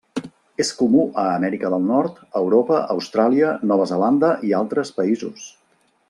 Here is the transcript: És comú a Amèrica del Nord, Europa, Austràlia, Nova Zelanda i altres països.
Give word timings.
És 0.63 0.69
comú 0.77 1.01
a 1.23 1.25
Amèrica 1.33 1.69
del 1.73 1.83
Nord, 1.91 2.17
Europa, 2.41 2.79
Austràlia, 2.95 3.51
Nova 3.73 3.87
Zelanda 3.95 4.31
i 4.49 4.55
altres 4.65 4.95
països. 5.01 5.45